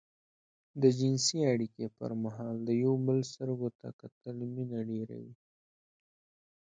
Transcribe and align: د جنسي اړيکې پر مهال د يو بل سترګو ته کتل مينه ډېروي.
د 0.81 0.83
جنسي 0.99 1.39
اړيکې 1.53 1.85
پر 1.97 2.11
مهال 2.23 2.55
د 2.67 2.69
يو 2.83 2.93
بل 3.05 3.17
سترګو 3.31 3.69
ته 3.79 3.87
کتل 3.99 4.37
مينه 4.53 4.79
ډېروي. 4.89 5.33